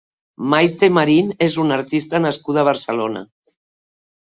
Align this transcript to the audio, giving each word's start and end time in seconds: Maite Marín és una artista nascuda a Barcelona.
Maite 0.53 0.87
Marín 0.97 1.29
és 1.49 1.59
una 1.65 1.77
artista 1.83 2.23
nascuda 2.25 2.65
a 2.65 2.69
Barcelona. 2.71 3.25